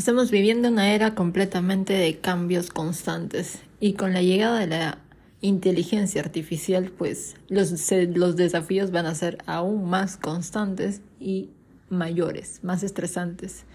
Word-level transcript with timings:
Estamos 0.00 0.30
viviendo 0.30 0.70
una 0.70 0.94
era 0.94 1.14
completamente 1.14 1.92
de 1.92 2.16
cambios 2.20 2.70
constantes 2.70 3.58
y 3.80 3.92
con 3.92 4.14
la 4.14 4.22
llegada 4.22 4.60
de 4.60 4.66
la 4.66 4.98
inteligencia 5.42 6.22
artificial, 6.22 6.90
pues 6.90 7.34
los, 7.50 7.70
los 8.14 8.34
desafíos 8.34 8.92
van 8.92 9.04
a 9.04 9.14
ser 9.14 9.36
aún 9.44 9.90
más 9.90 10.16
constantes 10.16 11.02
y 11.20 11.50
mayores, 11.90 12.60
más 12.62 12.82
estresantes. 12.82 13.66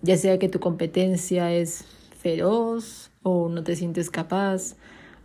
Ya 0.00 0.16
sea 0.16 0.38
que 0.38 0.48
tu 0.48 0.60
competencia 0.60 1.52
es 1.52 1.84
feroz 2.16 3.10
o 3.24 3.48
no 3.48 3.64
te 3.64 3.74
sientes 3.74 4.10
capaz, 4.10 4.76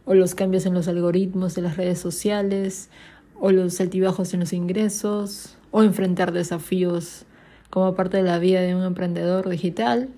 o 0.04 0.16
los 0.16 0.34
cambios 0.34 0.66
en 0.66 0.74
los 0.74 0.88
algoritmos 0.88 1.54
de 1.54 1.62
las 1.62 1.78
redes 1.78 2.00
sociales, 2.00 2.90
o 3.40 3.52
los 3.52 3.80
altibajos 3.80 4.34
en 4.34 4.40
los 4.40 4.52
ingresos, 4.52 5.58
o 5.70 5.84
enfrentar 5.84 6.32
desafíos 6.32 7.28
como 7.70 7.94
parte 7.94 8.18
de 8.18 8.24
la 8.24 8.40
vida 8.40 8.62
de 8.62 8.74
un 8.74 8.82
emprendedor 8.82 9.48
digital. 9.48 10.10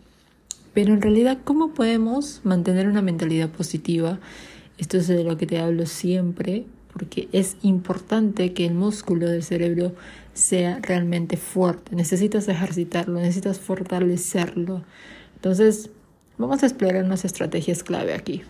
Pero 0.76 0.94
en 0.94 1.02
realidad, 1.02 1.38
¿cómo 1.46 1.74
podemos 1.74 2.42
mantener 2.44 2.90
una 2.90 3.02
mentalidad 3.02 3.50
positiva? 3.50 4.20
Esto 4.78 4.98
es 4.98 5.08
de 5.08 5.24
lo 5.24 5.38
que 5.38 5.48
te 5.48 5.58
hablo 5.58 5.86
siempre, 5.86 6.66
porque 6.92 7.30
es 7.32 7.56
importante 7.62 8.54
que 8.54 8.66
el 8.66 8.74
músculo 8.74 9.30
del 9.30 9.42
cerebro 9.42 9.96
sea 10.34 10.80
realmente 10.82 11.38
fuerte. 11.38 11.96
Necesitas 11.96 12.50
ejercitarlo, 12.50 13.22
necesitas 13.22 13.58
fortalecerlo. 13.58 14.84
Entonces, 15.36 15.92
vamos 16.38 16.62
a 16.62 16.66
explorar 16.66 17.06
unas 17.06 17.24
estrategias 17.24 17.82
clave 17.82 18.14
aquí. 18.14 18.44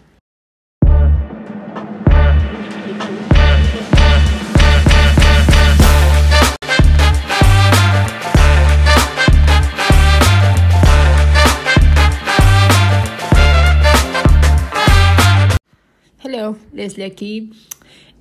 Hello, 16.24 16.58
Leslie 16.74 17.06
aquí. 17.06 17.52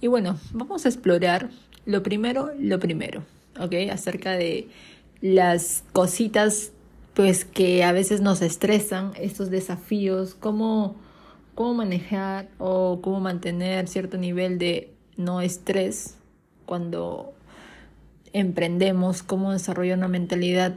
Y 0.01 0.09
bueno, 0.09 0.39
vamos 0.53 0.85
a 0.85 0.89
explorar 0.89 1.51
lo 1.87 2.03
primero, 2.03 2.51
lo 2.59 2.79
primero, 2.81 3.25
¿ok? 3.59 3.73
Acerca 3.91 4.33
de 4.33 4.69
las 5.21 5.85
cositas, 5.93 6.73
pues 7.15 7.45
que 7.45 7.85
a 7.85 7.93
veces 7.93 8.21
nos 8.21 8.43
estresan, 8.43 9.13
estos 9.17 9.49
desafíos, 9.49 10.35
cómo, 10.35 10.97
cómo 11.55 11.75
manejar 11.75 12.49
o 12.59 13.01
cómo 13.01 13.21
mantener 13.21 13.87
cierto 13.87 14.19
nivel 14.19 14.59
de 14.59 14.93
no 15.17 15.41
estrés 15.41 16.17
cuando 16.67 17.33
emprendemos, 18.33 19.23
cómo 19.23 19.53
desarrollar 19.53 19.99
una 19.99 20.09
mentalidad. 20.09 20.75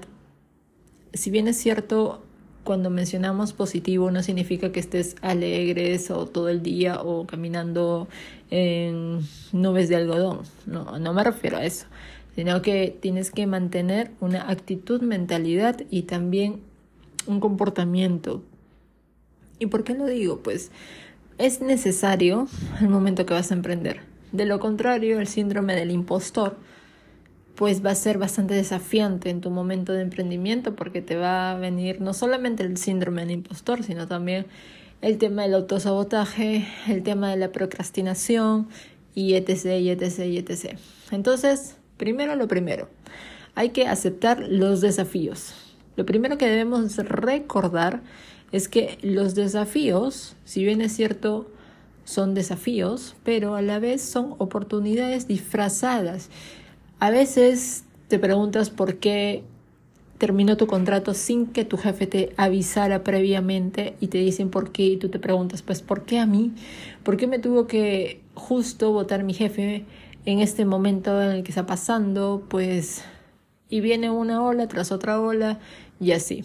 Si 1.14 1.32
bien 1.32 1.48
es 1.48 1.58
cierto, 1.58 2.24
cuando 2.68 2.90
mencionamos 2.90 3.54
positivo 3.54 4.12
no 4.12 4.22
significa 4.22 4.74
que 4.74 4.82
estés 4.82 5.16
alegres 5.22 6.12
o 6.12 6.26
todo 6.26 6.50
el 6.50 6.62
día 6.64 7.02
o 7.02 7.26
caminando 7.26 8.10
en 8.52 9.22
nubes 9.54 9.88
de 9.88 9.96
algodón. 9.96 10.42
No, 10.66 11.00
no 11.00 11.14
me 11.14 11.24
refiero 11.24 11.56
a 11.56 11.64
eso. 11.64 11.86
Sino 12.36 12.62
que 12.62 12.94
tienes 13.00 13.32
que 13.32 13.48
mantener 13.48 14.12
una 14.20 14.52
actitud, 14.52 15.02
mentalidad 15.02 15.80
y 15.90 16.02
también 16.02 16.60
un 17.26 17.40
comportamiento. 17.40 18.44
¿Y 19.60 19.68
por 19.68 19.86
qué 19.86 19.94
lo 19.94 20.06
digo? 20.06 20.42
Pues 20.44 20.70
es 21.38 21.62
necesario 21.62 22.50
el 22.82 22.90
momento 22.90 23.26
que 23.26 23.34
vas 23.34 23.50
a 23.52 23.54
emprender. 23.54 24.02
De 24.34 24.46
lo 24.46 24.60
contrario, 24.60 25.22
el 25.22 25.28
síndrome 25.28 25.74
del 25.74 25.90
impostor 25.90 26.58
pues 27.58 27.84
va 27.84 27.90
a 27.90 27.96
ser 27.96 28.20
bastante 28.20 28.54
desafiante 28.54 29.32
en 29.32 29.42
tu 29.42 29.50
momento 29.50 29.92
de 29.92 30.04
emprendimiento 30.04 30.76
porque 30.76 31.02
te 31.02 31.16
va 31.16 31.52
a 31.52 31.58
venir 31.58 32.00
no 32.02 32.14
solamente 32.14 32.62
el 32.62 32.78
síndrome 32.78 33.22
del 33.22 33.32
impostor, 33.32 33.84
sino 33.84 34.08
también 34.08 34.46
el 35.02 35.18
tema 35.18 35.42
del 35.42 35.56
autosabotaje, 35.56 36.68
el 36.88 37.02
tema 37.02 37.32
de 37.32 37.38
la 37.38 37.52
procrastinación 37.52 38.68
y 39.16 39.34
etc, 39.34 39.80
y 39.80 39.90
etc, 39.90 40.20
y 40.28 40.38
etc. 40.38 40.78
Entonces, 41.10 41.78
primero 41.98 42.36
lo 42.36 42.48
primero, 42.48 42.90
hay 43.56 43.70
que 43.70 43.88
aceptar 43.88 44.40
los 44.40 44.80
desafíos. 44.82 45.56
Lo 45.96 46.06
primero 46.06 46.38
que 46.38 46.48
debemos 46.48 46.96
recordar 46.98 48.04
es 48.52 48.68
que 48.68 49.00
los 49.02 49.34
desafíos, 49.34 50.36
si 50.46 50.64
bien 50.64 50.82
es 50.82 50.96
cierto, 50.96 51.50
son 52.06 52.36
desafíos, 52.36 53.16
pero 53.24 53.56
a 53.56 53.64
la 53.64 53.80
vez 53.80 54.04
son 54.04 54.36
oportunidades 54.38 55.28
disfrazadas. 55.28 56.30
A 57.00 57.12
veces 57.12 57.84
te 58.08 58.20
preguntas 58.20 58.70
por 58.70 58.98
qué 58.98 59.44
terminó 60.18 60.58
tu 60.58 60.66
contrato 60.66 61.14
sin 61.14 61.46
que 61.46 61.64
tu 61.64 61.78
jefe 61.78 62.08
te 62.08 62.34
avisara 62.38 63.04
previamente 63.04 63.96
y 64.00 64.08
te 64.08 64.18
dicen 64.18 64.50
por 64.50 64.72
qué 64.72 64.84
y 64.84 64.98
tú 64.98 65.10
te 65.10 65.20
preguntas, 65.20 65.62
pues 65.62 65.82
¿por 65.82 66.06
qué 66.06 66.18
a 66.18 66.26
mí? 66.26 66.54
¿Por 67.04 67.18
qué 67.18 67.28
me 67.28 67.38
tuvo 67.38 67.68
que 67.68 68.22
justo 68.34 68.92
votar 68.92 69.24
mi 69.24 69.36
jefe 69.36 69.86
en 70.26 70.40
este 70.40 70.66
momento 70.66 71.22
en 71.22 71.32
el 71.32 71.44
que 71.44 71.52
está 71.52 71.68
pasando? 71.68 72.44
Pues 72.50 73.04
y 73.70 73.82
viene 73.82 74.10
una 74.10 74.42
ola 74.44 74.68
tras 74.68 74.92
otra 74.92 75.20
ola 75.20 75.60
y 76.00 76.14
así. 76.14 76.44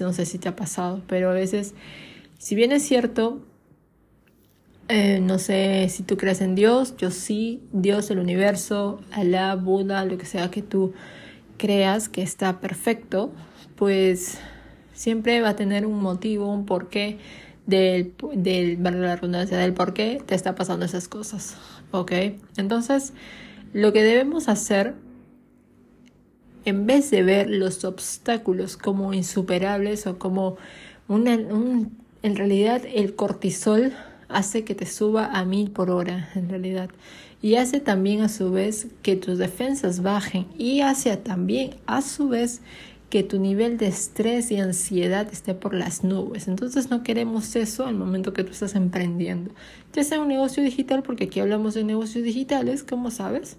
No 0.00 0.12
sé 0.12 0.26
si 0.26 0.38
te 0.38 0.48
ha 0.48 0.56
pasado, 0.56 1.02
pero 1.06 1.30
a 1.30 1.34
veces, 1.34 1.74
si 2.38 2.54
bien 2.54 2.72
es 2.72 2.82
cierto, 2.82 3.40
eh, 4.88 5.20
no 5.20 5.38
sé 5.38 5.88
si 5.88 6.02
tú 6.02 6.16
crees 6.16 6.40
en 6.40 6.54
Dios, 6.54 6.96
yo 6.96 7.10
sí, 7.10 7.62
Dios, 7.72 8.10
el 8.10 8.18
universo, 8.20 9.00
Alá, 9.10 9.54
Buda, 9.56 10.04
lo 10.04 10.16
que 10.16 10.26
sea 10.26 10.50
que 10.50 10.62
tú 10.62 10.92
creas 11.56 12.08
que 12.08 12.22
está 12.22 12.60
perfecto, 12.60 13.32
pues 13.74 14.38
siempre 14.92 15.40
va 15.40 15.50
a 15.50 15.56
tener 15.56 15.86
un 15.86 16.00
motivo, 16.00 16.52
un 16.52 16.66
porqué 16.66 17.18
del, 17.66 18.14
del, 18.34 18.82
la 18.82 19.16
redundancia, 19.16 19.58
del 19.58 19.72
por 19.74 19.92
qué 19.92 20.22
te 20.24 20.34
está 20.34 20.54
pasando 20.54 20.86
esas 20.86 21.08
cosas, 21.08 21.56
¿ok? 21.90 22.12
Entonces, 22.56 23.12
lo 23.72 23.92
que 23.92 24.04
debemos 24.04 24.48
hacer, 24.48 24.94
en 26.64 26.86
vez 26.86 27.10
de 27.10 27.22
ver 27.22 27.50
los 27.50 27.84
obstáculos 27.84 28.76
como 28.76 29.12
insuperables 29.14 30.06
o 30.06 30.18
como 30.18 30.56
una, 31.08 31.34
un, 31.34 31.96
en 32.22 32.36
realidad 32.36 32.82
el 32.92 33.16
cortisol 33.16 33.92
hace 34.28 34.64
que 34.64 34.74
te 34.74 34.86
suba 34.86 35.26
a 35.26 35.44
mil 35.44 35.70
por 35.70 35.90
hora 35.90 36.30
en 36.34 36.48
realidad 36.48 36.90
y 37.42 37.56
hace 37.56 37.80
también 37.80 38.22
a 38.22 38.28
su 38.28 38.50
vez 38.50 38.88
que 39.02 39.16
tus 39.16 39.38
defensas 39.38 40.02
bajen 40.02 40.46
y 40.58 40.80
hace 40.80 41.16
también 41.16 41.76
a 41.86 42.02
su 42.02 42.28
vez 42.28 42.60
que 43.10 43.22
tu 43.22 43.38
nivel 43.38 43.78
de 43.78 43.86
estrés 43.86 44.50
y 44.50 44.56
ansiedad 44.56 45.28
esté 45.30 45.54
por 45.54 45.74
las 45.74 46.02
nubes. 46.02 46.48
Entonces 46.48 46.90
no 46.90 47.02
queremos 47.02 47.54
eso 47.54 47.86
al 47.86 47.94
momento 47.94 48.32
que 48.32 48.42
tú 48.42 48.50
estás 48.50 48.74
emprendiendo. 48.74 49.52
Ya 49.92 50.02
sea 50.02 50.20
un 50.20 50.28
negocio 50.28 50.62
digital, 50.62 51.02
porque 51.02 51.24
aquí 51.24 51.38
hablamos 51.40 51.74
de 51.74 51.84
negocios 51.84 52.24
digitales, 52.24 52.82
como 52.82 53.10
sabes, 53.10 53.58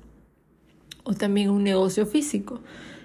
o 1.04 1.14
también 1.14 1.50
un 1.50 1.64
negocio 1.64 2.06
físico. 2.06 2.62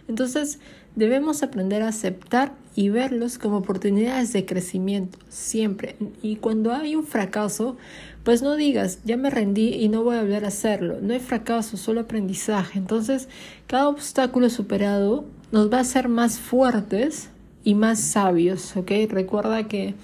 Entonces 0.08 0.58
debemos 0.96 1.42
aprender 1.42 1.82
a 1.82 1.88
aceptar 1.88 2.54
y 2.74 2.88
verlos 2.88 3.38
como 3.38 3.58
oportunidades 3.58 4.32
de 4.32 4.46
crecimiento 4.46 5.18
siempre. 5.28 5.96
Y 6.22 6.36
cuando 6.36 6.72
hay 6.72 6.96
un 6.96 7.06
fracaso, 7.06 7.76
pues 8.24 8.42
no 8.42 8.56
digas, 8.56 9.00
ya 9.04 9.16
me 9.16 9.30
rendí 9.30 9.74
y 9.74 9.88
no 9.88 10.02
voy 10.04 10.16
a 10.16 10.22
volver 10.22 10.44
a 10.44 10.48
hacerlo. 10.48 10.98
No 11.00 11.12
hay 11.12 11.20
fracaso, 11.20 11.76
solo 11.76 12.00
aprendizaje. 12.00 12.78
Entonces, 12.78 13.28
cada 13.66 13.88
obstáculo 13.88 14.48
superado 14.48 15.24
nos 15.50 15.72
va 15.72 15.78
a 15.78 15.82
hacer 15.82 16.08
más 16.08 16.38
fuertes 16.38 17.28
y 17.64 17.74
más 17.74 18.00
sabios, 18.00 18.76
¿ok? 18.76 18.90
Recuerda 19.08 19.68
que 19.68 19.94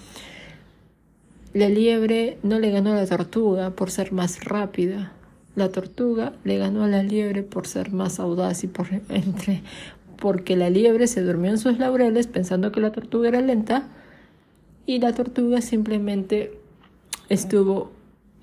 la 1.55 1.69
liebre 1.69 2.39
no 2.43 2.59
le 2.59 2.71
ganó 2.71 2.93
a 2.93 2.97
la 2.97 3.07
tortuga 3.07 3.71
por 3.71 3.91
ser 3.91 4.13
más 4.13 4.45
rápida. 4.45 5.13
La 5.57 5.71
tortuga 5.71 6.35
le 6.45 6.59
ganó 6.59 6.85
a 6.85 6.89
la 6.89 7.03
liebre 7.03 7.43
por 7.43 7.67
ser 7.67 7.91
más 7.91 8.21
audaz 8.21 8.63
y 8.63 8.69
por 8.69 8.89
entre 9.09 9.63
porque 10.19 10.57
la 10.57 10.71
liebre 10.71 11.07
se 11.07 11.23
durmió 11.23 11.51
en 11.51 11.59
sus 11.59 11.79
laureles 11.79 12.27
pensando 12.27 12.73
que 12.73 12.81
la 12.81 12.93
tortuga 12.93 13.29
era 13.29 13.41
lenta 13.41 13.89
y 14.87 14.99
la 14.99 15.13
tortuga 15.13 15.61
simplemente 15.61 16.59
estuvo 17.29 17.93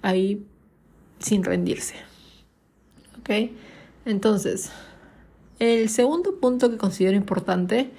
ahí 0.01 0.45
sin 1.19 1.43
rendirse. 1.43 1.95
¿Ok? 3.19 3.51
Entonces, 4.05 4.71
el 5.59 5.89
segundo 5.89 6.39
punto 6.39 6.69
que 6.69 6.77
considero 6.77 7.15
importante 7.15 7.89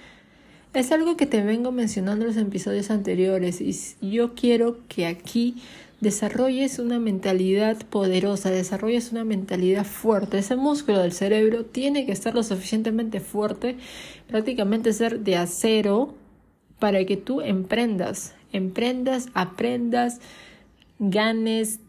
es 0.73 0.93
algo 0.93 1.17
que 1.17 1.27
te 1.27 1.43
vengo 1.43 1.73
mencionando 1.73 2.25
en 2.25 2.35
los 2.35 2.37
episodios 2.37 2.91
anteriores 2.91 3.61
y 3.61 4.11
yo 4.11 4.35
quiero 4.35 4.79
que 4.89 5.07
aquí 5.07 5.57
desarrolles 6.01 6.79
una 6.79 6.99
mentalidad 6.99 7.79
poderosa, 7.87 8.51
desarrolles 8.51 9.13
una 9.13 9.25
mentalidad 9.25 9.85
fuerte. 9.85 10.39
Ese 10.39 10.57
músculo 10.57 11.01
del 11.01 11.13
cerebro 11.13 11.65
tiene 11.65 12.07
que 12.07 12.13
estar 12.13 12.35
lo 12.35 12.43
suficientemente 12.43 13.21
fuerte, 13.21 13.77
prácticamente 14.29 14.93
ser 14.93 15.21
de 15.21 15.37
acero, 15.37 16.15
para 16.79 17.05
que 17.07 17.17
tú 17.17 17.41
emprendas, 17.41 18.35
emprendas, 18.53 19.29
aprendas, 19.33 20.21
ganes, 20.99 21.81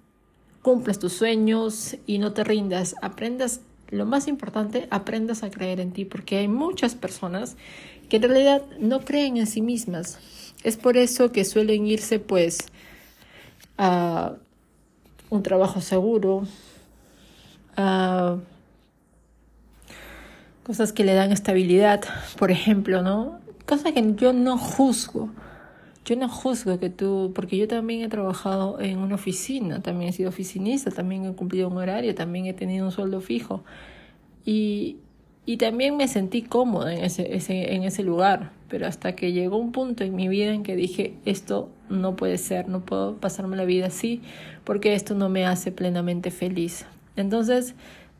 cumplas 0.61 0.99
tus 0.99 1.13
sueños 1.13 1.97
y 2.05 2.19
no 2.19 2.33
te 2.33 2.43
rindas, 2.43 2.95
aprendas 3.01 3.61
lo 3.89 4.05
más 4.05 4.27
importante, 4.27 4.87
aprendas 4.89 5.43
a 5.43 5.49
creer 5.49 5.79
en 5.79 5.91
ti, 5.91 6.05
porque 6.05 6.37
hay 6.37 6.47
muchas 6.47 6.95
personas 6.95 7.55
que 8.09 8.17
en 8.17 8.23
realidad 8.23 8.63
no 8.79 9.01
creen 9.01 9.37
en 9.37 9.47
sí 9.47 9.61
mismas. 9.61 10.19
Es 10.63 10.77
por 10.77 10.97
eso 10.97 11.31
que 11.31 11.45
suelen 11.45 11.87
irse 11.87 12.19
pues 12.19 12.59
a 13.77 14.33
un 15.29 15.43
trabajo 15.43 15.81
seguro, 15.81 16.43
a 17.75 18.37
cosas 20.63 20.91
que 20.91 21.03
le 21.03 21.13
dan 21.13 21.31
estabilidad, 21.31 22.03
por 22.37 22.51
ejemplo, 22.51 23.01
¿no? 23.01 23.39
Cosa 23.65 23.91
que 23.93 24.13
yo 24.15 24.33
no 24.33 24.57
juzgo. 24.57 25.29
Yo 26.05 26.15
no 26.15 26.29
juzgo 26.29 26.79
que 26.79 26.89
tú, 26.89 27.33
porque 27.35 27.57
yo 27.57 27.67
también 27.67 28.01
he 28.01 28.07
trabajado 28.07 28.79
en 28.79 28.99
una 28.99 29.15
oficina, 29.15 29.81
también 29.81 30.09
he 30.09 30.13
sido 30.13 30.29
oficinista, 30.29 30.89
también 30.89 31.25
he 31.25 31.33
cumplido 31.33 31.67
un 31.67 31.77
horario, 31.77 32.15
también 32.15 32.45
he 32.45 32.53
tenido 32.53 32.85
un 32.85 32.91
sueldo 32.91 33.19
fijo. 33.19 33.63
Y, 34.45 34.97
y 35.47 35.55
también 35.55 35.95
me 35.95 36.09
sentí 36.09 36.41
cómoda 36.41 36.93
en 36.93 37.05
ese, 37.05 37.73
en 37.73 37.83
ese 37.83 38.03
lugar, 38.03 38.51
pero 38.67 38.85
hasta 38.85 39.15
que 39.15 39.31
llegó 39.31 39.55
un 39.55 39.71
punto 39.71 40.03
en 40.03 40.13
mi 40.13 40.27
vida 40.27 40.53
en 40.53 40.61
que 40.61 40.75
dije, 40.75 41.13
esto 41.23 41.69
no 41.89 42.17
puede 42.17 42.37
ser, 42.37 42.67
no 42.67 42.81
puedo 42.81 43.15
pasarme 43.15 43.55
la 43.55 43.63
vida 43.63 43.87
así, 43.87 44.21
porque 44.65 44.93
esto 44.93 45.15
no 45.15 45.29
me 45.29 45.45
hace 45.45 45.71
plenamente 45.71 46.31
feliz. 46.31 46.85
Entonces 47.15 47.75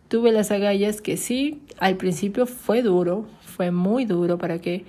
tuve 0.08 0.32
las 0.32 0.52
agallas 0.52 1.02
que 1.02 1.18
sí, 1.18 1.60
al 1.80 1.98
principio 1.98 2.46
fue 2.46 2.82
duro, 2.82 3.26
fue 3.42 3.72
muy 3.72 4.06
duro 4.06 4.38
para 4.38 4.62
que, 4.62 4.86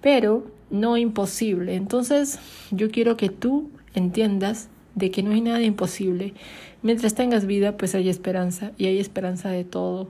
pero 0.00 0.46
no 0.70 0.96
imposible. 0.96 1.74
Entonces, 1.74 2.38
yo 2.70 2.90
quiero 2.90 3.18
que 3.18 3.28
tú 3.28 3.68
entiendas 3.94 4.70
de 4.94 5.10
que 5.10 5.22
no 5.22 5.32
hay 5.32 5.42
nada 5.42 5.60
imposible. 5.60 6.32
Mientras 6.80 7.14
tengas 7.14 7.44
vida, 7.44 7.76
pues 7.76 7.94
hay 7.94 8.08
esperanza 8.08 8.72
y 8.78 8.86
hay 8.86 8.98
esperanza 8.98 9.50
de 9.50 9.64
todo. 9.64 10.08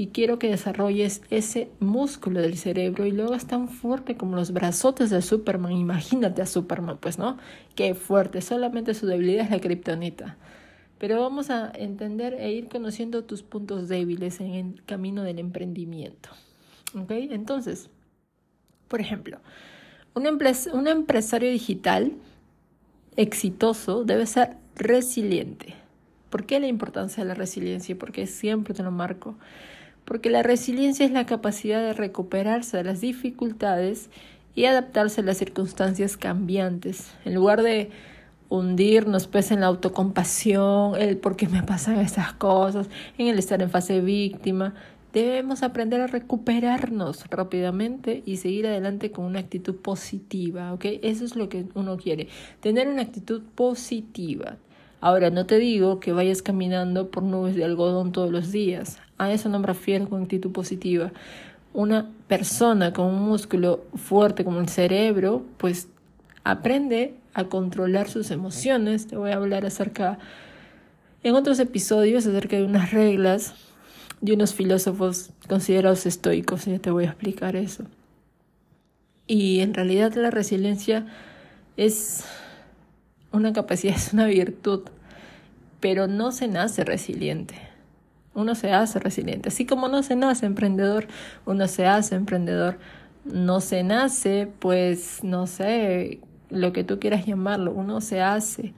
Y 0.00 0.06
quiero 0.06 0.38
que 0.38 0.48
desarrolles 0.48 1.20
ese 1.28 1.68
músculo 1.78 2.40
del 2.40 2.56
cerebro 2.56 3.04
y 3.04 3.10
lo 3.10 3.26
hagas 3.26 3.46
tan 3.46 3.68
fuerte 3.68 4.16
como 4.16 4.34
los 4.34 4.50
brazotes 4.50 5.10
de 5.10 5.20
Superman. 5.20 5.72
Imagínate 5.72 6.40
a 6.40 6.46
Superman, 6.46 6.96
pues, 6.96 7.18
¿no? 7.18 7.36
Qué 7.74 7.92
fuerte. 7.92 8.40
Solamente 8.40 8.94
su 8.94 9.06
debilidad 9.06 9.44
es 9.44 9.50
la 9.50 9.60
kriptonita. 9.60 10.38
Pero 10.96 11.20
vamos 11.20 11.50
a 11.50 11.70
entender 11.74 12.32
e 12.32 12.50
ir 12.50 12.70
conociendo 12.70 13.24
tus 13.24 13.42
puntos 13.42 13.90
débiles 13.90 14.40
en 14.40 14.54
el 14.54 14.82
camino 14.86 15.22
del 15.22 15.38
emprendimiento. 15.38 16.30
¿Ok? 16.98 17.10
Entonces, 17.10 17.90
por 18.88 19.02
ejemplo, 19.02 19.38
un, 20.14 20.26
un 20.26 20.88
empresario 20.88 21.50
digital 21.50 22.14
exitoso 23.16 24.04
debe 24.04 24.24
ser 24.24 24.56
resiliente. 24.76 25.74
¿Por 26.30 26.46
qué 26.46 26.58
la 26.58 26.68
importancia 26.68 27.22
de 27.22 27.28
la 27.28 27.34
resiliencia? 27.34 27.98
Porque 27.98 28.26
siempre 28.26 28.72
te 28.72 28.82
lo 28.82 28.92
marco. 28.92 29.36
Porque 30.10 30.28
la 30.28 30.42
resiliencia 30.42 31.06
es 31.06 31.12
la 31.12 31.24
capacidad 31.24 31.80
de 31.80 31.92
recuperarse 31.92 32.78
de 32.78 32.82
las 32.82 33.00
dificultades 33.00 34.10
y 34.56 34.64
adaptarse 34.64 35.20
a 35.20 35.24
las 35.24 35.36
circunstancias 35.36 36.16
cambiantes. 36.16 37.12
En 37.24 37.36
lugar 37.36 37.62
de 37.62 37.90
hundirnos 38.48 39.28
pues 39.28 39.52
en 39.52 39.60
la 39.60 39.66
autocompasión, 39.66 41.00
el 41.00 41.16
por 41.16 41.36
qué 41.36 41.46
me 41.46 41.62
pasan 41.62 42.00
estas 42.00 42.32
cosas, 42.32 42.88
en 43.18 43.28
el 43.28 43.38
estar 43.38 43.62
en 43.62 43.70
fase 43.70 44.00
víctima, 44.00 44.74
Debemos 45.12 45.62
aprender 45.62 46.00
a 46.00 46.08
recuperarnos 46.08 47.28
rápidamente 47.30 48.24
y 48.26 48.38
seguir 48.38 48.66
adelante 48.66 49.12
con 49.12 49.26
una 49.26 49.38
actitud 49.38 49.76
positiva, 49.76 50.72
¿ok? 50.72 50.86
Eso 51.02 51.24
es 51.24 51.36
lo 51.36 51.48
que 51.48 51.66
uno 51.74 51.96
quiere, 51.96 52.26
tener 52.60 52.88
una 52.88 53.02
actitud 53.02 53.42
positiva. 53.54 54.56
Ahora, 55.00 55.30
no 55.30 55.46
te 55.46 55.58
digo 55.58 55.98
que 55.98 56.12
vayas 56.12 56.42
caminando 56.42 57.10
por 57.10 57.22
nubes 57.22 57.56
de 57.56 57.64
algodón 57.64 58.12
todos 58.12 58.30
los 58.30 58.52
días. 58.52 58.98
A 59.20 59.30
eso 59.30 59.50
no 59.50 59.58
me 59.58 59.66
refiero 59.66 60.08
con 60.08 60.22
actitud 60.22 60.50
positiva. 60.50 61.12
Una 61.74 62.10
persona 62.26 62.94
con 62.94 63.04
un 63.04 63.20
músculo 63.20 63.84
fuerte 63.94 64.44
como 64.44 64.60
el 64.60 64.70
cerebro, 64.70 65.44
pues 65.58 65.88
aprende 66.42 67.12
a 67.34 67.44
controlar 67.44 68.08
sus 68.08 68.30
emociones. 68.30 69.08
Te 69.08 69.16
voy 69.16 69.32
a 69.32 69.36
hablar 69.36 69.66
acerca 69.66 70.18
en 71.22 71.34
otros 71.34 71.58
episodios 71.58 72.26
acerca 72.26 72.56
de 72.56 72.64
unas 72.64 72.92
reglas 72.92 73.52
de 74.22 74.32
unos 74.32 74.54
filósofos 74.54 75.32
considerados 75.46 76.06
estoicos, 76.06 76.64
ya 76.64 76.78
te 76.78 76.90
voy 76.90 77.04
a 77.04 77.08
explicar 77.08 77.56
eso. 77.56 77.84
Y 79.26 79.60
en 79.60 79.74
realidad 79.74 80.14
la 80.14 80.30
resiliencia 80.30 81.06
es 81.76 82.24
una 83.32 83.52
capacidad, 83.52 83.96
es 83.96 84.14
una 84.14 84.24
virtud, 84.24 84.84
pero 85.78 86.06
no 86.06 86.32
se 86.32 86.48
nace 86.48 86.84
resiliente. 86.84 87.69
Uno 88.34 88.54
se 88.54 88.72
hace 88.72 88.98
resiliente, 88.98 89.48
así 89.48 89.66
como 89.66 89.88
no 89.88 90.02
se 90.02 90.16
nace 90.16 90.46
emprendedor, 90.46 91.08
uno 91.46 91.66
se 91.66 91.86
hace 91.86 92.14
emprendedor. 92.14 92.78
No 93.24 93.60
se 93.60 93.82
nace, 93.82 94.48
pues, 94.60 95.22
no 95.22 95.46
sé, 95.46 96.20
lo 96.48 96.72
que 96.72 96.84
tú 96.84 96.98
quieras 96.98 97.26
llamarlo, 97.26 97.72
uno 97.72 98.00
se 98.00 98.22
hace, 98.22 98.72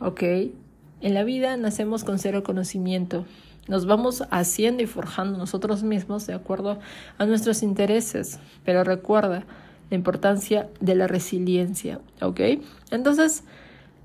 ¿ok? 0.00 0.22
En 1.02 1.14
la 1.14 1.24
vida 1.24 1.56
nacemos 1.56 2.02
con 2.04 2.18
cero 2.18 2.42
conocimiento, 2.42 3.26
nos 3.68 3.86
vamos 3.86 4.24
haciendo 4.30 4.82
y 4.82 4.86
forjando 4.86 5.38
nosotros 5.38 5.82
mismos 5.82 6.26
de 6.26 6.34
acuerdo 6.34 6.78
a 7.18 7.26
nuestros 7.26 7.62
intereses. 7.62 8.40
Pero 8.64 8.82
recuerda 8.82 9.44
la 9.90 9.96
importancia 9.96 10.68
de 10.80 10.94
la 10.94 11.06
resiliencia, 11.06 12.00
¿ok? 12.20 12.40
Entonces, 12.90 13.44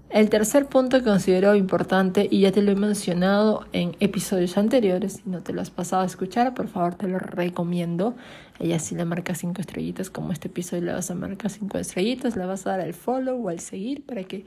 el 0.10 0.30
tercer 0.30 0.68
punto 0.68 1.00
que 1.00 1.04
considero 1.04 1.56
importante, 1.56 2.28
y 2.32 2.42
ya 2.42 2.52
te 2.52 2.62
lo 2.62 2.72
he 2.72 2.76
mencionado 2.76 3.66
en 3.74 3.96
episodios 4.00 4.58
anteriores, 4.58 5.22
si 5.24 5.30
no 5.30 5.42
te 5.42 5.52
lo 5.52 5.62
has 5.62 5.70
pasado 5.70 6.04
a 6.04 6.06
escuchar, 6.06 6.54
por 6.54 6.70
favor 6.70 6.96
te 6.96 7.08
lo 7.08 7.20
recomiendo. 7.20 8.16
Ella 8.60 8.80
sí 8.80 8.96
le 8.96 9.04
marca 9.04 9.36
cinco 9.36 9.60
estrellitas, 9.60 10.10
como 10.10 10.32
este 10.32 10.48
episodio 10.48 10.84
le 10.84 10.94
vas 10.94 11.12
a 11.12 11.16
marcar 11.16 11.52
cinco 11.52 11.78
estrellitas, 11.78 12.38
le 12.38 12.46
vas 12.46 12.66
a 12.66 12.72
dar 12.72 12.80
el 12.80 12.94
follow 12.94 13.46
o 13.46 13.50
al 13.50 13.60
seguir 13.60 14.06
para 14.06 14.24
que 14.24 14.46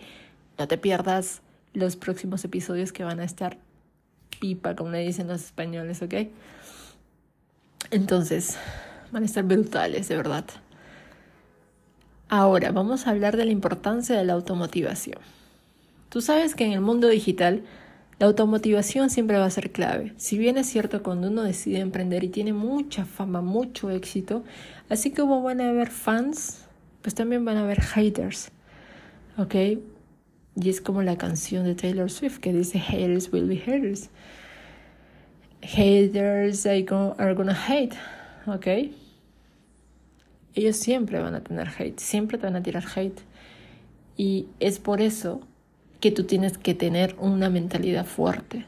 no 0.59 0.67
te 0.67 0.79
pierdas 0.79 1.43
los 1.75 1.97
próximos 1.97 2.45
episodios 2.45 2.93
que 2.93 3.05
van 3.05 3.21
a 3.21 3.25
estar 3.25 3.59
pipa, 4.41 4.75
como 4.75 4.91
le 4.91 5.01
dicen 5.01 5.29
los 5.29 5.43
españoles, 5.43 6.01
¿ok? 6.01 6.15
Entonces, 7.91 8.57
van 9.13 9.25
a 9.25 9.27
estar 9.27 9.45
brutales, 9.45 10.09
de 10.09 10.17
verdad. 10.17 10.47
Ahora, 12.29 12.73
vamos 12.73 13.07
a 13.07 13.11
hablar 13.11 13.37
de 13.37 13.45
la 13.45 13.53
importancia 13.53 14.17
de 14.17 14.25
la 14.25 14.33
automotivación. 14.33 15.19
Tú 16.11 16.21
sabes 16.21 16.57
que 16.57 16.65
en 16.65 16.73
el 16.73 16.81
mundo 16.81 17.09
digital, 17.09 17.63
la 18.19 18.27
automotivación 18.27 19.11
siempre 19.11 19.39
va 19.39 19.47
a 19.47 19.51
ser 19.51 19.71
clave. 19.71 20.13
Si 20.17 20.37
bien 20.37 20.59
es 20.59 20.67
cierto 20.67 21.05
cuando 21.05 21.29
uno 21.29 21.45
decide 21.45 21.79
emprender 21.79 22.25
y 22.25 22.29
tiene 22.29 22.53
mucha 22.53 23.05
fama, 23.05 23.41
mucho 23.41 23.91
éxito, 23.91 24.45
así 24.89 25.13
como 25.13 25.41
van 25.43 25.61
a 25.61 25.71
haber 25.71 25.89
fans, 25.89 26.67
pues 27.01 27.15
también 27.15 27.45
van 27.45 27.57
a 27.57 27.63
haber 27.63 27.81
haters. 27.81 28.51
¿Ok? 29.39 29.55
Y 30.57 30.69
es 30.69 30.81
como 30.81 31.03
la 31.03 31.17
canción 31.17 31.65
de 31.65 31.77
Taylor 31.77 32.11
Swift 32.11 32.39
que 32.39 32.53
dice 32.53 32.81
haters 32.81 33.33
will 33.33 33.49
be 33.49 33.57
haters. 33.57 34.11
Haters 35.63 36.67
are 36.67 37.35
gonna 37.35 37.57
hate, 37.69 37.95
¿ok? 38.47 38.93
Ellos 40.55 40.77
siempre 40.77 41.21
van 41.21 41.37
a 41.37 41.45
tener 41.45 41.69
hate, 41.69 42.01
siempre 42.01 42.37
te 42.37 42.47
van 42.47 42.57
a 42.57 42.63
tirar 42.63 42.85
hate. 42.97 43.23
Y 44.17 44.49
es 44.59 44.81
por 44.81 45.01
eso 45.01 45.41
que 46.01 46.11
tú 46.11 46.25
tienes 46.25 46.59
que 46.59 46.75
tener 46.75 47.15
una 47.19 47.51
mentalidad 47.51 48.07
fuerte. 48.07 48.67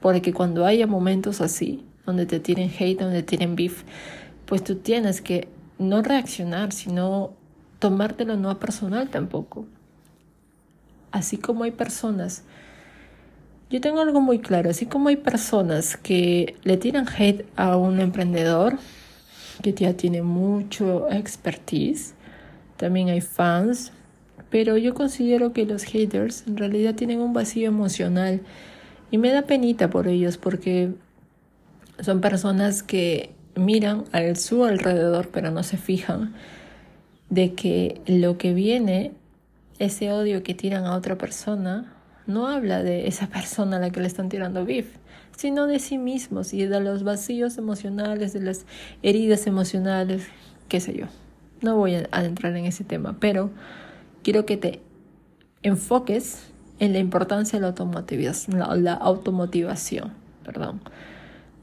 Porque 0.00 0.32
cuando 0.32 0.66
haya 0.66 0.86
momentos 0.86 1.40
así, 1.40 1.84
donde 2.06 2.26
te 2.26 2.40
tiren 2.40 2.70
hate, 2.78 3.00
donde 3.00 3.22
te 3.22 3.36
tiren 3.36 3.56
beef, 3.56 3.84
pues 4.46 4.62
tú 4.62 4.76
tienes 4.76 5.20
que 5.20 5.48
no 5.78 6.02
reaccionar, 6.02 6.72
sino 6.72 7.32
tomártelo 7.78 8.36
no 8.36 8.50
a 8.50 8.58
personal 8.58 9.08
tampoco 9.08 9.66
así 11.12 11.36
como 11.36 11.64
hay 11.64 11.70
personas, 11.70 12.42
yo 13.70 13.80
tengo 13.80 14.00
algo 14.00 14.20
muy 14.20 14.40
claro, 14.40 14.70
así 14.70 14.86
como 14.86 15.08
hay 15.08 15.16
personas 15.16 15.96
que 15.96 16.56
le 16.64 16.76
tiran 16.76 17.06
hate 17.06 17.46
a 17.56 17.76
un 17.76 18.00
emprendedor 18.00 18.78
que 19.62 19.72
ya 19.72 19.94
tiene 19.94 20.22
mucho 20.22 21.08
expertise, 21.10 22.14
también 22.76 23.10
hay 23.10 23.20
fans, 23.20 23.92
pero 24.50 24.76
yo 24.76 24.94
considero 24.94 25.52
que 25.52 25.64
los 25.64 25.84
haters 25.84 26.44
en 26.46 26.56
realidad 26.56 26.94
tienen 26.94 27.20
un 27.20 27.32
vacío 27.32 27.68
emocional 27.68 28.40
y 29.10 29.18
me 29.18 29.30
da 29.30 29.42
penita 29.42 29.90
por 29.90 30.08
ellos 30.08 30.36
porque 30.36 30.90
son 32.00 32.20
personas 32.20 32.82
que 32.82 33.32
miran 33.54 34.04
a 34.12 34.34
su 34.34 34.64
alrededor 34.64 35.28
pero 35.32 35.50
no 35.50 35.62
se 35.62 35.76
fijan 35.76 36.34
de 37.30 37.54
que 37.54 38.00
lo 38.06 38.36
que 38.36 38.52
viene 38.52 39.12
ese 39.78 40.12
odio 40.12 40.42
que 40.42 40.54
tiran 40.54 40.84
a 40.84 40.96
otra 40.96 41.16
persona 41.18 41.92
no 42.26 42.46
habla 42.46 42.82
de 42.82 43.08
esa 43.08 43.26
persona 43.28 43.78
a 43.78 43.80
la 43.80 43.90
que 43.90 44.00
le 44.00 44.06
están 44.06 44.28
tirando 44.28 44.64
beef, 44.64 44.86
sino 45.36 45.66
de 45.66 45.78
sí 45.78 45.98
mismos 45.98 46.54
y 46.54 46.66
de 46.66 46.80
los 46.80 47.02
vacíos 47.02 47.58
emocionales, 47.58 48.32
de 48.32 48.40
las 48.40 48.64
heridas 49.02 49.46
emocionales, 49.46 50.26
qué 50.68 50.80
sé 50.80 50.94
yo. 50.94 51.06
No 51.62 51.76
voy 51.76 51.94
a 51.94 52.24
entrar 52.24 52.56
en 52.56 52.66
ese 52.66 52.84
tema, 52.84 53.16
pero 53.18 53.50
quiero 54.22 54.46
que 54.46 54.56
te 54.56 54.80
enfoques 55.62 56.52
en 56.78 56.92
la 56.92 56.98
importancia 56.98 57.58
de 57.58 57.62
la 57.62 57.68
automotivación, 57.68 58.58
la, 58.58 58.94
automotivación, 58.94 60.12
perdón, 60.44 60.80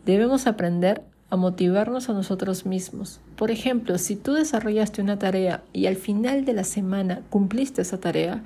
debemos 0.05 0.47
aprender 0.47 1.03
a 1.29 1.35
motivarnos 1.35 2.09
a 2.09 2.13
nosotros 2.13 2.65
mismos. 2.65 3.19
Por 3.35 3.51
ejemplo, 3.51 3.97
si 3.97 4.15
tú 4.15 4.33
desarrollaste 4.33 5.01
una 5.01 5.19
tarea 5.19 5.63
y 5.73 5.85
al 5.85 5.95
final 5.95 6.43
de 6.43 6.53
la 6.53 6.63
semana 6.63 7.21
cumpliste 7.29 7.81
esa 7.81 7.99
tarea, 7.99 8.43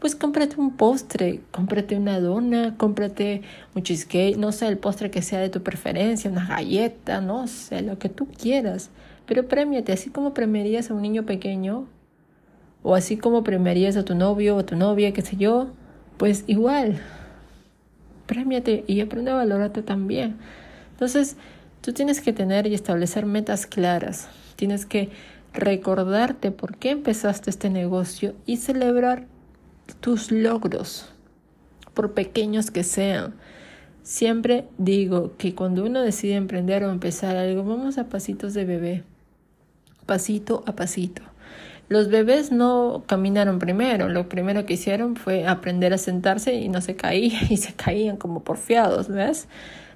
pues 0.00 0.16
cómprate 0.16 0.60
un 0.60 0.76
postre, 0.76 1.42
cómprate 1.52 1.96
una 1.96 2.18
dona, 2.18 2.76
cómprate 2.76 3.42
un 3.74 3.82
cheesecake, 3.82 4.36
no 4.36 4.50
sé, 4.50 4.66
el 4.66 4.78
postre 4.78 5.10
que 5.10 5.22
sea 5.22 5.38
de 5.38 5.48
tu 5.48 5.62
preferencia, 5.62 6.30
una 6.30 6.46
galleta, 6.46 7.20
no 7.20 7.46
sé, 7.46 7.82
lo 7.82 7.98
que 7.98 8.08
tú 8.08 8.26
quieras. 8.26 8.90
Pero 9.26 9.46
premiate, 9.46 9.92
así 9.92 10.10
como 10.10 10.34
premiarías 10.34 10.90
a 10.90 10.94
un 10.94 11.02
niño 11.02 11.24
pequeño, 11.24 11.86
o 12.84 12.94
así 12.94 13.16
como 13.16 13.42
premiarías 13.42 13.96
a 13.96 14.04
tu 14.04 14.14
novio 14.14 14.54
o 14.54 14.60
a 14.60 14.66
tu 14.66 14.76
novia, 14.76 15.12
qué 15.12 15.22
sé 15.22 15.36
yo, 15.36 15.70
pues 16.18 16.44
igual, 16.46 17.00
premiate 18.26 18.84
y 18.86 19.00
aprende 19.00 19.32
a 19.32 19.34
valorarte 19.34 19.82
también. 19.82 20.36
Entonces, 20.92 21.36
Tú 21.84 21.92
tienes 21.92 22.22
que 22.22 22.32
tener 22.32 22.66
y 22.66 22.72
establecer 22.72 23.26
metas 23.26 23.66
claras. 23.66 24.28
Tienes 24.56 24.86
que 24.86 25.10
recordarte 25.52 26.50
por 26.50 26.78
qué 26.78 26.88
empezaste 26.88 27.50
este 27.50 27.68
negocio 27.68 28.34
y 28.46 28.56
celebrar 28.56 29.26
tus 30.00 30.32
logros, 30.32 31.10
por 31.92 32.14
pequeños 32.14 32.70
que 32.70 32.84
sean. 32.84 33.34
Siempre 34.02 34.66
digo 34.78 35.36
que 35.36 35.54
cuando 35.54 35.84
uno 35.84 36.00
decide 36.00 36.36
emprender 36.36 36.84
o 36.84 36.90
empezar 36.90 37.36
algo, 37.36 37.64
vamos 37.64 37.98
a 37.98 38.08
pasitos 38.08 38.54
de 38.54 38.64
bebé, 38.64 39.04
pasito 40.06 40.64
a 40.66 40.74
pasito. 40.74 41.20
Los 41.88 42.08
bebés 42.08 42.50
no 42.50 43.04
caminaron 43.06 43.58
primero, 43.58 44.08
lo 44.08 44.28
primero 44.28 44.64
que 44.64 44.74
hicieron 44.74 45.16
fue 45.16 45.46
aprender 45.46 45.92
a 45.92 45.98
sentarse 45.98 46.54
y 46.54 46.68
no 46.68 46.80
se 46.80 46.96
caían 46.96 47.44
y 47.50 47.56
se 47.58 47.74
caían 47.74 48.16
como 48.16 48.42
porfiados, 48.42 49.08
¿ves? 49.08 49.48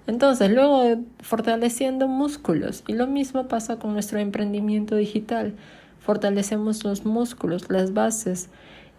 Entonces, 0.06 0.50
luego 0.50 1.02
fortaleciendo 1.20 2.08
músculos. 2.08 2.82
Y 2.86 2.94
lo 2.94 3.06
mismo 3.06 3.46
pasa 3.46 3.78
con 3.78 3.92
nuestro 3.92 4.18
emprendimiento 4.18 4.96
digital. 4.96 5.54
Fortalecemos 6.00 6.82
los 6.82 7.04
músculos, 7.04 7.68
las 7.68 7.92
bases, 7.92 8.48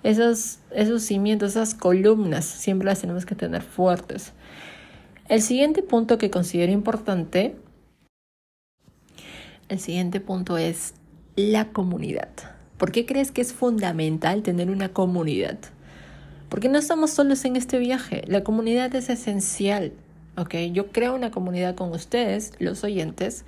esos, 0.04 0.60
esos 0.72 1.02
cimientos, 1.02 1.52
esas 1.52 1.74
columnas, 1.74 2.46
siempre 2.46 2.86
las 2.86 3.02
tenemos 3.02 3.26
que 3.26 3.36
tener 3.36 3.64
fuertes. 3.64 4.34
El 5.28 5.42
siguiente 5.42 5.82
punto 5.82 6.18
que 6.18 6.30
considero 6.30 6.72
importante, 6.72 7.56
el 9.68 9.80
siguiente 9.80 10.20
punto 10.20 10.58
es 10.58 10.94
la 11.36 11.66
comunidad. 11.66 12.59
¿Por 12.80 12.92
qué 12.92 13.06
crees 13.06 13.32
que 13.32 13.42
es 13.42 13.54
fundamental 13.54 14.42
tener 14.42 14.72
una 14.72 14.90
comunidad? 14.90 15.60
Porque 16.50 16.70
no 16.70 16.80
estamos 16.80 17.12
solos 17.12 17.46
en 17.46 17.58
este 17.58 17.78
viaje. 17.78 18.24
La 18.26 18.44
comunidad 18.44 18.96
es 18.96 19.10
esencial. 19.10 19.92
Yo 20.72 20.88
creo 20.88 21.14
una 21.14 21.32
comunidad 21.32 21.76
con 21.76 21.92
ustedes, 21.92 22.54
los 22.60 22.86
oyentes, 22.86 23.44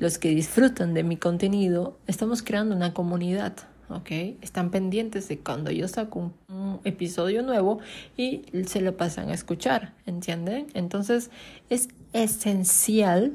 los 0.00 0.18
que 0.18 0.30
disfrutan 0.30 0.92
de 0.92 1.04
mi 1.04 1.16
contenido, 1.16 1.96
estamos 2.08 2.42
creando 2.42 2.74
una 2.74 2.92
comunidad, 2.92 3.54
¿ok? 3.88 4.10
Están 4.42 4.70
pendientes 4.70 5.28
de 5.28 5.38
cuando 5.38 5.70
yo 5.70 5.86
saco 5.86 6.32
un, 6.48 6.80
episodio 6.82 7.42
nuevo 7.42 7.78
y 8.16 8.42
se 8.66 8.80
lo 8.80 8.96
pasan 8.96 9.30
a 9.30 9.34
escuchar, 9.34 9.94
¿entienden? 10.06 10.66
Entonces 10.74 11.30
es 11.70 11.88
esencial 12.12 13.34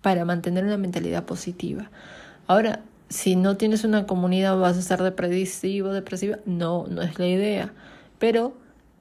para 0.00 0.24
mantener 0.24 0.64
una 0.64 0.78
mentalidad 0.78 1.26
positiva. 1.26 1.90
Ahora, 2.46 2.80
si 3.08 3.36
no 3.36 3.56
tienes 3.56 3.84
una 3.84 4.06
comunidad 4.06 4.58
vas 4.58 4.76
a 4.76 4.80
estar 4.80 5.02
depresivo, 5.02 5.92
depresiva, 5.92 6.38
no, 6.46 6.86
no 6.88 7.02
es 7.02 7.18
la 7.18 7.26
idea, 7.26 7.72
pero 8.18 8.54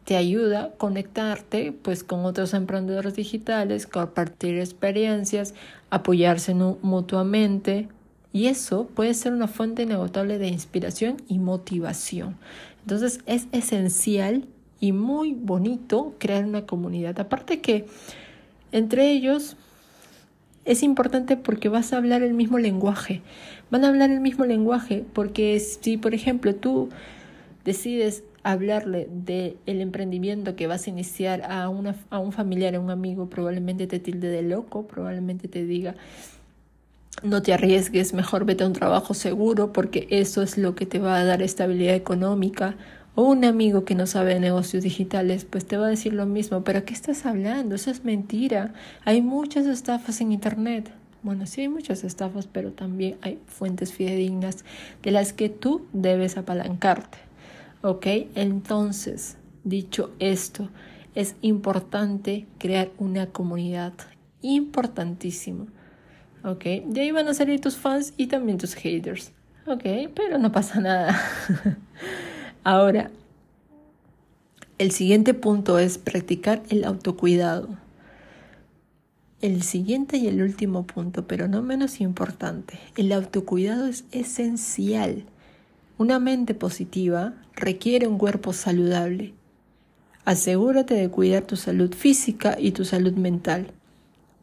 te 0.05 0.17
ayuda 0.17 0.63
a 0.63 0.69
conectarte 0.72 1.72
pues 1.72 2.03
con 2.03 2.25
otros 2.25 2.53
emprendedores 2.53 3.15
digitales, 3.15 3.88
compartir 3.88 4.60
experiencias, 4.60 5.53
apoyarse 5.89 6.53
mutuamente 6.53 7.88
y 8.33 8.48
eso 8.48 8.88
puede 8.88 9.13
ser 9.13 9.31
una 9.31 9.48
fuente 9.48 9.83
inagotable 9.83 10.39
de 10.39 10.48
inspiración 10.48 11.17
y 11.27 11.39
motivación. 11.39 12.36
Entonces 12.81 13.22
es 13.25 13.48
esencial 13.51 14.45
y 14.79 14.91
muy 14.91 15.33
bonito 15.33 16.15
crear 16.17 16.43
una 16.43 16.65
comunidad. 16.65 17.17
Aparte 17.19 17.62
que 17.62 17.86
entre 18.74 19.12
ellos 19.12 19.55
es 20.65 20.84
importante 20.84 21.38
porque 21.38 21.70
vas 21.70 21.93
a 21.93 21.98
hablar 21.98 22.22
el 22.24 22.34
mismo 22.34 22.58
lenguaje. 22.58 23.22
Van 23.70 23.84
a 23.84 23.89
hablar 23.89 24.12
el 24.12 24.22
mismo 24.22 24.46
lenguaje 24.46 25.03
porque 25.13 25.60
si 25.60 25.98
por 25.98 26.13
ejemplo 26.13 26.55
tú 26.55 26.89
decides 27.65 28.24
hablarle 28.43 29.08
del 29.10 29.58
el 29.65 29.82
emprendimiento 29.82 30.55
que 30.55 30.67
vas 30.67 30.86
a 30.88 30.89
iniciar 30.89 31.43
a, 31.50 31.70
una, 31.70 31.96
a 32.10 32.20
un 32.20 32.32
familiar, 32.32 32.75
a 32.75 32.79
un 32.79 32.91
amigo, 32.91 33.29
probablemente 33.29 33.88
te 33.88 34.00
tilde 34.00 34.27
de 34.27 34.41
loco, 34.41 34.86
probablemente 34.86 35.48
te 35.48 35.63
diga, 35.63 35.96
no 37.22 37.41
te 37.41 37.53
arriesgues, 37.53 38.13
mejor 38.13 38.46
vete 38.46 38.63
a 38.63 38.67
un 38.67 38.74
trabajo 38.74 39.13
seguro 39.13 39.72
porque 39.72 40.08
eso 40.10 40.41
es 40.41 40.58
lo 40.58 40.75
que 40.75 40.86
te 40.86 41.00
va 41.00 41.17
a 41.17 41.24
dar 41.24 41.41
estabilidad 41.41 41.96
económica. 41.96 42.75
O 43.15 43.24
un 43.24 43.46
amigo 43.46 43.86
que 43.86 43.93
no 43.93 44.08
sabe 44.08 44.34
de 44.34 44.39
negocios 44.39 44.84
digitales, 44.84 45.46
pues 45.46 45.65
te 45.65 45.77
va 45.77 45.86
a 45.86 45.89
decir 45.89 46.13
lo 46.13 46.25
mismo, 46.25 46.63
pero 46.63 46.84
¿qué 46.84 46.93
estás 46.93 47.27
hablando? 47.27 47.75
Eso 47.75 47.91
es 47.91 48.03
mentira. 48.03 48.74
Hay 49.05 49.22
muchas 49.22 49.67
estafas 49.67 50.20
en 50.20 50.32
Internet. 50.32 50.91
Bueno, 51.22 51.46
sí 51.46 51.62
hay 51.62 51.70
muchas 51.70 52.03
estafas, 52.03 52.48
pero 52.48 52.72
también 52.72 53.17
hay 53.22 53.39
fuentes 53.46 53.93
fidedignas 53.93 54.65
de 55.03 55.12
las 55.12 55.32
que 55.32 55.50
tú 55.50 55.86
debes 55.93 56.38
apalancarte. 56.38 57.20
¿Ok? 57.84 58.08
Entonces, 58.34 59.38
dicho 59.63 60.12
esto, 60.17 60.70
es 61.13 61.36
importante 61.41 62.48
crear 62.58 62.89
una 62.98 63.27
comunidad. 63.27 63.93
Importantísimo. 64.41 65.67
¿Ok? 66.43 66.63
De 66.88 67.01
ahí 67.01 67.12
van 67.12 67.27
a 67.27 67.36
salir 67.36 67.62
tus 67.62 67.77
fans 67.77 68.13
y 68.17 68.25
también 68.25 68.58
tus 68.58 68.74
haters. 68.74 69.32
¿Ok? 69.67 69.84
Pero 70.15 70.39
no 70.39 70.51
pasa 70.51 70.82
nada. 70.82 71.15
Ahora, 72.63 73.12
el 74.77 74.91
siguiente 74.91 75.34
punto 75.34 75.79
es 75.79 75.98
practicar 75.98 76.63
el 76.70 76.86
autocuidado. 76.86 77.67
El 79.41 79.63
siguiente 79.63 80.15
y 80.15 80.27
el 80.27 80.41
último 80.41 80.88
punto, 80.88 81.27
pero 81.27 81.50
no 81.50 81.62
menos 81.62 82.00
importante, 82.00 82.79
el 82.96 83.12
autocuidado 83.12 83.88
es 83.88 84.05
esencial. 84.13 85.25
Una 85.98 86.20
mente 86.20 86.53
positiva 86.53 87.34
requiere 87.53 88.08
un 88.08 88.17
cuerpo 88.17 88.53
saludable. 88.53 89.34
Asegúrate 90.24 90.93
de 90.93 91.10
cuidar 91.10 91.43
tu 91.43 91.58
salud 91.58 91.93
física 91.93 92.55
y 92.58 92.72
tu 92.72 92.86
salud 92.86 93.13
mental. 93.13 93.74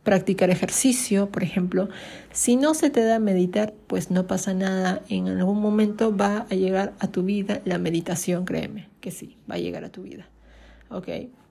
Practicar 0.03 0.51
ejercicio, 0.51 1.31
por 1.31 1.43
ejemplo. 1.43 1.89
Si 2.33 2.57
no 2.57 2.75
se 2.75 2.91
te 2.91 3.05
da 3.05 3.19
meditar, 3.19 3.75
pues 3.87 4.11
no 4.11 4.27
pasa 4.27 4.55
nada. 4.55 5.03
En 5.09 5.29
algún 5.29 5.61
momento 5.61 6.17
va 6.17 6.47
a 6.51 6.55
llegar 6.55 6.95
a 6.99 7.09
tu 7.09 7.23
vida 7.23 7.61
la 7.65 7.79
meditación, 7.79 8.45
créeme, 8.45 8.89
que 9.01 9.11
sí, 9.11 9.37
va 9.51 9.57
a 9.57 9.59
llegar 9.59 9.85
a 9.85 9.91
tu 9.91 10.03
vida. 10.03 10.27
¿Ok? 10.89 11.09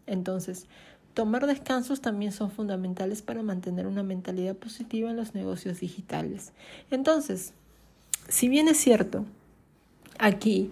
Entonces, 0.08 0.66
tomar 1.14 1.46
descansos 1.46 2.02
también 2.02 2.32
son 2.32 2.50
fundamentales 2.50 3.22
para 3.22 3.44
mantener 3.44 3.86
una 3.86 4.04
mentalidad 4.04 4.56
positiva 4.56 5.10
en 5.10 5.18
los 5.18 5.36
negocios 5.36 5.80
digitales. 5.80 6.54
Entonces, 6.90 7.54
si 8.28 8.50
bien 8.50 8.68
es 8.68 8.78
cierto, 8.78 9.26
aquí 10.18 10.72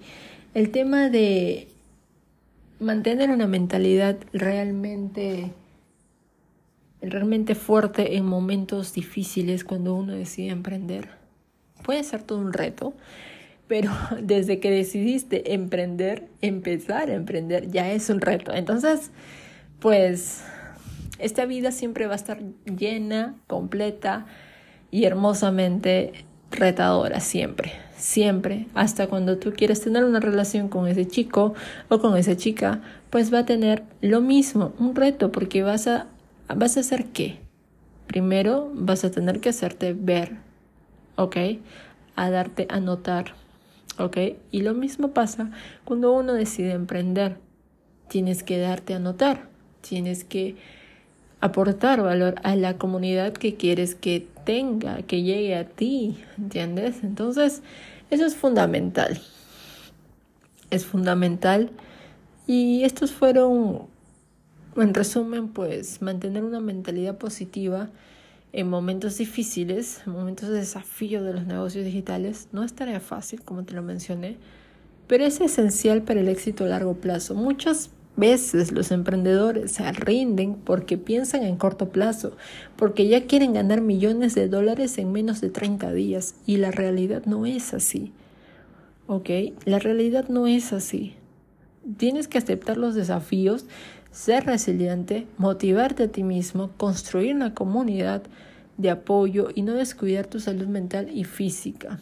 el 0.53 0.71
tema 0.71 1.09
de 1.09 1.67
mantener 2.79 3.29
una 3.29 3.47
mentalidad 3.47 4.17
realmente 4.33 5.51
realmente 7.01 7.55
fuerte 7.55 8.17
en 8.17 8.25
momentos 8.25 8.93
difíciles 8.93 9.63
cuando 9.63 9.95
uno 9.95 10.13
decide 10.13 10.49
emprender. 10.49 11.09
Puede 11.83 12.03
ser 12.03 12.23
todo 12.23 12.39
un 12.39 12.53
reto 12.53 12.93
pero 13.67 13.91
desde 14.21 14.59
que 14.59 14.71
decidiste 14.71 15.53
emprender 15.53 16.27
empezar 16.41 17.09
a 17.09 17.13
emprender 17.13 17.69
ya 17.69 17.91
es 17.91 18.09
un 18.09 18.21
reto. 18.21 18.53
Entonces 18.53 19.11
pues 19.79 20.43
esta 21.19 21.45
vida 21.45 21.71
siempre 21.71 22.07
va 22.07 22.13
a 22.13 22.17
estar 22.17 22.39
llena 22.65 23.35
completa 23.47 24.25
y 24.89 25.05
hermosamente 25.05 26.25
retadora 26.49 27.19
siempre 27.19 27.73
siempre, 27.97 28.67
hasta 28.75 29.07
cuando 29.07 29.37
tú 29.37 29.53
quieres 29.53 29.81
tener 29.81 30.05
una 30.05 30.19
relación 30.19 30.69
con 30.69 30.87
ese 30.87 31.07
chico 31.07 31.55
o 31.89 31.99
con 31.99 32.15
esa 32.15 32.37
chica, 32.37 32.81
pues 33.09 33.33
va 33.33 33.39
a 33.39 33.45
tener 33.45 33.83
lo 34.01 34.21
mismo, 34.21 34.73
un 34.77 34.95
reto, 34.95 35.31
porque 35.31 35.63
vas 35.63 35.87
a, 35.87 36.05
vas 36.55 36.77
a 36.77 36.81
hacer 36.81 37.05
qué? 37.07 37.39
Primero 38.07 38.71
vas 38.73 39.03
a 39.03 39.11
tener 39.11 39.39
que 39.39 39.49
hacerte 39.49 39.93
ver, 39.93 40.37
¿ok? 41.15 41.37
A 42.15 42.29
darte 42.29 42.67
a 42.69 42.79
notar, 42.79 43.33
¿ok? 43.97 44.17
Y 44.51 44.61
lo 44.61 44.73
mismo 44.73 45.09
pasa 45.09 45.51
cuando 45.83 46.13
uno 46.13 46.33
decide 46.33 46.71
emprender. 46.71 47.37
Tienes 48.07 48.43
que 48.43 48.57
darte 48.57 48.93
a 48.93 48.99
notar, 48.99 49.49
tienes 49.81 50.23
que 50.23 50.55
aportar 51.41 52.01
valor 52.01 52.35
a 52.43 52.55
la 52.55 52.77
comunidad 52.77 53.33
que 53.33 53.55
quieres 53.55 53.95
que 53.95 54.27
tenga, 54.45 55.01
que 55.03 55.23
llegue 55.23 55.55
a 55.55 55.67
ti, 55.67 56.17
¿entiendes? 56.37 57.03
Entonces, 57.03 57.61
eso 58.09 58.25
es 58.25 58.35
fundamental. 58.35 59.19
Es 60.69 60.85
fundamental. 60.85 61.69
Y 62.47 62.83
estos 62.83 63.11
fueron, 63.11 63.87
en 64.81 64.93
resumen, 64.93 65.49
pues 65.49 66.01
mantener 66.01 66.43
una 66.43 66.59
mentalidad 66.59 67.17
positiva 67.17 67.89
en 68.53 68.69
momentos 68.69 69.17
difíciles, 69.17 70.01
en 70.05 70.13
momentos 70.13 70.49
de 70.49 70.59
desafío 70.59 71.23
de 71.23 71.33
los 71.33 71.45
negocios 71.45 71.85
digitales, 71.85 72.47
no 72.51 72.63
es 72.63 72.73
tarea 72.73 72.99
fácil, 72.99 73.41
como 73.43 73.63
te 73.63 73.73
lo 73.73 73.83
mencioné, 73.83 74.37
pero 75.07 75.25
es 75.25 75.41
esencial 75.41 76.01
para 76.03 76.21
el 76.21 76.27
éxito 76.27 76.65
a 76.65 76.67
largo 76.67 76.95
plazo. 76.95 77.35
Muchas 77.35 77.91
veces 78.17 78.71
los 78.71 78.91
emprendedores 78.91 79.71
se 79.71 79.89
rinden 79.91 80.55
porque 80.55 80.97
piensan 80.97 81.43
en 81.43 81.55
corto 81.55 81.89
plazo, 81.89 82.35
porque 82.75 83.07
ya 83.07 83.25
quieren 83.25 83.53
ganar 83.53 83.81
millones 83.81 84.35
de 84.35 84.49
dólares 84.49 84.97
en 84.97 85.11
menos 85.11 85.39
de 85.39 85.49
30 85.49 85.93
días 85.93 86.35
y 86.45 86.57
la 86.57 86.71
realidad 86.71 87.23
no 87.25 87.45
es 87.45 87.73
así. 87.73 88.11
¿Ok? 89.05 89.29
La 89.65 89.79
realidad 89.79 90.27
no 90.27 90.47
es 90.47 90.73
así. 90.73 91.13
Tienes 91.95 92.27
que 92.27 92.37
aceptar 92.37 92.75
los 92.75 92.95
desafíos, 92.95 93.65
ser 94.11 94.45
resiliente, 94.45 95.27
motivarte 95.37 96.03
a 96.03 96.07
ti 96.07 96.23
mismo, 96.23 96.71
construir 96.77 97.35
una 97.35 97.53
comunidad 97.53 98.23
de 98.77 98.89
apoyo 98.89 99.49
y 99.53 99.63
no 99.63 99.73
descuidar 99.73 100.27
tu 100.27 100.39
salud 100.39 100.67
mental 100.67 101.09
y 101.11 101.23
física. 101.23 101.99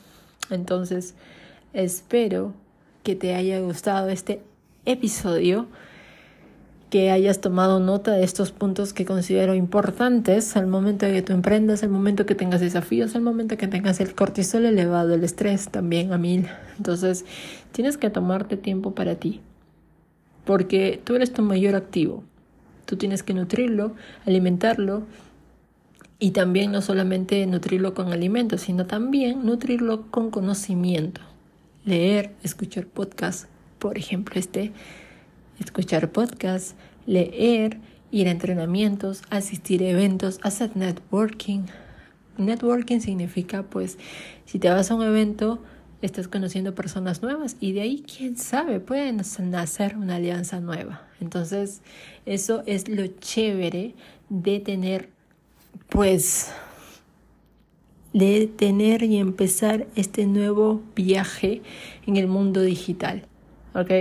Entonces, 0.50 1.16
espero 1.74 2.54
que 3.04 3.16
te 3.16 3.36
haya 3.36 3.60
gustado 3.60 4.10
este 4.10 4.42
episodio 4.86 5.68
que 6.90 7.12
hayas 7.12 7.42
tomado 7.42 7.80
nota 7.80 8.12
de 8.12 8.24
estos 8.24 8.52
puntos 8.52 8.94
que 8.94 9.06
considero 9.06 9.56
importantes 9.56 10.56
al 10.56 10.68
momento 10.68 11.06
de 11.06 11.14
que 11.14 11.22
tú 11.22 11.34
emprendas, 11.34 11.84
al 11.84 11.90
momento 11.90 12.26
que 12.26 12.36
tengas 12.36 12.62
desafíos, 12.62 13.16
al 13.16 13.22
momento 13.22 13.58
que 13.58 13.68
tengas 13.68 14.00
el 14.00 14.14
cortisol 14.14 14.66
elevado, 14.66 15.14
el 15.14 15.24
estrés 15.24 15.70
también 15.70 16.14
a 16.14 16.18
mil. 16.18 16.48
Entonces, 16.78 17.26
tienes 17.72 17.98
que 17.98 18.10
tomarte 18.10 18.56
tiempo 18.56 18.94
para 18.94 19.16
ti, 19.16 19.42
porque 20.46 21.02
tú 21.04 21.16
eres 21.16 21.34
tu 21.34 21.42
mayor 21.42 21.76
activo. 21.76 22.24
Tú 22.86 22.98
tienes 22.98 23.24
que 23.24 23.34
nutrirlo, 23.34 23.96
alimentarlo 24.26 25.04
y 26.20 26.32
también 26.32 26.72
no 26.72 26.82
solamente 26.82 27.46
nutrirlo 27.46 27.94
con 27.94 28.14
alimentos, 28.14 28.62
sino 28.62 28.86
también 28.86 29.46
nutrirlo 29.46 30.10
con 30.12 30.30
conocimiento. 30.32 31.22
Leer, 31.84 32.32
escuchar 32.44 32.86
podcasts, 32.86 33.48
por 33.80 33.98
ejemplo, 33.98 34.40
este 34.40 34.72
escuchar 35.60 36.12
podcasts, 36.12 36.76
leer, 37.06 37.80
ir 38.12 38.28
a 38.28 38.32
entrenamientos, 38.32 39.24
asistir 39.30 39.84
a 39.84 39.90
eventos, 39.90 40.40
hacer 40.42 40.76
networking. 40.76 41.64
Networking 42.38 43.00
significa, 43.00 43.64
pues, 43.64 43.98
si 44.46 44.60
te 44.60 44.70
vas 44.70 44.92
a 44.92 44.96
un 44.96 45.04
evento, 45.04 45.62
estás 46.02 46.28
conociendo 46.28 46.76
personas 46.76 47.22
nuevas 47.22 47.58
y 47.60 47.72
de 47.74 47.82
ahí, 47.82 48.04
quién 48.04 48.38
sabe, 48.38 48.80
pueden 48.80 49.22
nacer 49.40 49.98
una 49.98 50.16
alianza 50.16 50.60
nueva. 50.60 51.08
Entonces, 51.22 51.82
eso 52.26 52.64
es 52.66 52.88
lo 52.88 53.08
chévere 53.08 53.96
de 54.30 54.60
tener, 54.60 55.10
pues, 55.90 56.52
de 58.14 58.48
tener 58.48 59.04
y 59.04 59.18
empezar 59.18 59.88
este 59.96 60.26
nuevo 60.26 60.82
viaje 60.96 61.62
en 62.06 62.18
el 62.18 62.28
mundo 62.28 62.62
digital. 62.62 63.28
¿Ok? 63.74 63.92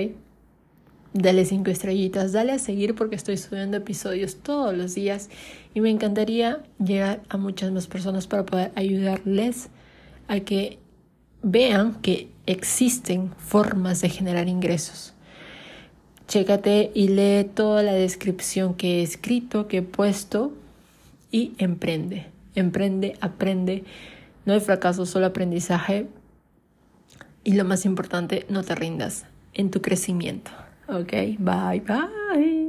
dale 1.14 1.44
cinco 1.44 1.70
estrellitas, 1.70 2.32
dale 2.32 2.52
a 2.52 2.58
seguir 2.58 2.94
porque 2.96 3.14
estoy 3.14 3.36
subiendo 3.38 3.76
episodios 3.76 4.36
todos 4.36 4.76
los 4.76 4.94
días 4.96 5.30
y 5.72 5.80
me 5.80 5.88
encantaría 5.88 6.64
llegar 6.84 7.22
a 7.28 7.36
muchas 7.36 7.70
más 7.70 7.86
personas 7.86 8.26
para 8.26 8.44
poder 8.44 8.72
ayudarles 8.74 9.70
a 10.26 10.40
que 10.40 10.78
vean 11.44 11.94
que 12.00 12.28
existen 12.46 13.30
formas 13.36 14.00
de 14.00 14.08
generar 14.08 14.48
ingresos. 14.48 15.12
Chécate 16.26 16.90
y 16.94 17.08
lee 17.08 17.44
toda 17.44 17.82
la 17.82 17.92
descripción 17.92 18.74
que 18.74 18.98
he 18.98 19.02
escrito, 19.02 19.68
que 19.68 19.78
he 19.78 19.82
puesto 19.82 20.52
y 21.30 21.52
emprende. 21.58 22.26
Emprende, 22.54 23.16
aprende. 23.20 23.84
No 24.46 24.54
hay 24.54 24.60
fracaso, 24.60 25.04
solo 25.06 25.26
aprendizaje. 25.26 26.08
Y 27.44 27.52
lo 27.52 27.64
más 27.64 27.84
importante, 27.84 28.46
no 28.48 28.62
te 28.62 28.74
rindas 28.74 29.26
en 29.52 29.70
tu 29.70 29.82
crecimiento. 29.82 30.50
Okay, 30.88 31.36
bye 31.38 31.80
bye. 31.80 32.63